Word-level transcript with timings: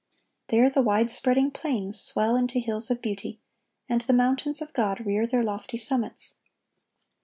There 0.47 0.67
the 0.67 0.81
wide 0.81 1.11
spreading 1.11 1.51
plains 1.51 1.99
swell 1.99 2.35
into 2.35 2.57
hills 2.59 2.89
of 2.89 3.03
beauty, 3.03 3.39
and 3.87 4.01
the 4.01 4.13
mountains 4.13 4.59
of 4.59 4.73
God 4.73 5.05
rear 5.05 5.27
their 5.27 5.43
lofty 5.43 5.77
summits. 5.77 6.37